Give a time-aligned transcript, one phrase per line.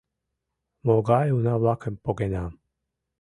[0.85, 2.51] Могай уна-влакым погенам!